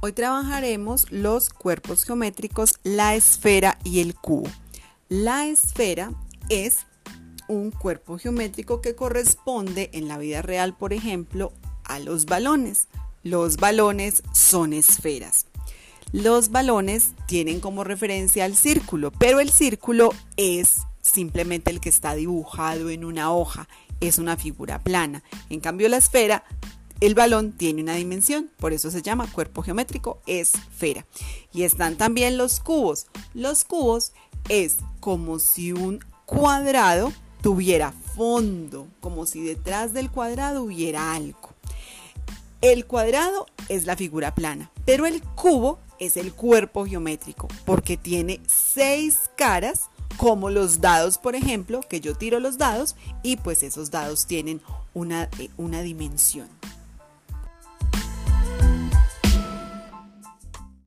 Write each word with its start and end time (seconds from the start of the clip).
Hoy 0.00 0.12
trabajaremos 0.12 1.10
los 1.10 1.48
cuerpos 1.48 2.04
geométricos, 2.04 2.74
la 2.82 3.14
esfera 3.14 3.78
y 3.82 4.00
el 4.00 4.14
cubo. 4.14 4.48
La 5.08 5.46
esfera 5.46 6.12
es 6.50 6.80
un 7.48 7.70
cuerpo 7.70 8.18
geométrico 8.18 8.82
que 8.82 8.94
corresponde 8.94 9.88
en 9.94 10.06
la 10.06 10.18
vida 10.18 10.42
real, 10.42 10.76
por 10.76 10.92
ejemplo, 10.92 11.52
a 11.82 11.98
los 11.98 12.26
balones. 12.26 12.88
Los 13.22 13.56
balones 13.56 14.22
son 14.32 14.74
esferas. 14.74 15.46
Los 16.12 16.50
balones 16.50 17.12
tienen 17.26 17.60
como 17.60 17.82
referencia 17.82 18.44
al 18.44 18.54
círculo, 18.54 19.10
pero 19.12 19.40
el 19.40 19.50
círculo 19.50 20.10
es 20.36 20.82
simplemente 21.00 21.70
el 21.70 21.80
que 21.80 21.88
está 21.88 22.14
dibujado 22.14 22.90
en 22.90 23.04
una 23.04 23.32
hoja, 23.32 23.66
es 24.00 24.18
una 24.18 24.36
figura 24.36 24.78
plana. 24.78 25.22
En 25.48 25.60
cambio, 25.60 25.88
la 25.88 25.96
esfera 25.96 26.44
el 27.00 27.14
balón 27.14 27.52
tiene 27.52 27.82
una 27.82 27.94
dimensión, 27.94 28.50
por 28.58 28.72
eso 28.72 28.90
se 28.90 29.02
llama 29.02 29.30
cuerpo 29.30 29.62
geométrico 29.62 30.20
esfera. 30.26 31.06
Y 31.52 31.62
están 31.62 31.96
también 31.96 32.36
los 32.38 32.60
cubos. 32.60 33.06
Los 33.34 33.64
cubos 33.64 34.12
es 34.48 34.76
como 35.00 35.38
si 35.38 35.72
un 35.72 36.04
cuadrado 36.24 37.12
tuviera 37.42 37.92
fondo, 38.14 38.88
como 39.00 39.26
si 39.26 39.42
detrás 39.42 39.92
del 39.92 40.10
cuadrado 40.10 40.62
hubiera 40.62 41.12
algo. 41.12 41.50
El 42.62 42.86
cuadrado 42.86 43.46
es 43.68 43.84
la 43.84 43.96
figura 43.96 44.34
plana, 44.34 44.70
pero 44.84 45.06
el 45.06 45.22
cubo 45.22 45.78
es 45.98 46.16
el 46.16 46.32
cuerpo 46.32 46.86
geométrico 46.86 47.48
porque 47.64 47.96
tiene 47.96 48.40
seis 48.46 49.18
caras 49.36 49.82
como 50.16 50.50
los 50.50 50.80
dados, 50.80 51.18
por 51.18 51.36
ejemplo, 51.36 51.80
que 51.80 52.00
yo 52.00 52.14
tiro 52.14 52.40
los 52.40 52.58
dados 52.58 52.96
y 53.22 53.36
pues 53.36 53.62
esos 53.62 53.90
dados 53.90 54.26
tienen 54.26 54.62
una, 54.94 55.28
eh, 55.38 55.50
una 55.56 55.82
dimensión. 55.82 56.48